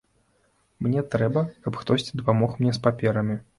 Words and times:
Мне 0.85 1.03
трэба, 1.17 1.45
каб 1.67 1.79
хтосьці 1.83 2.17
дапамог 2.19 2.59
мне 2.59 2.71
з 2.81 2.85
паперамі. 2.91 3.41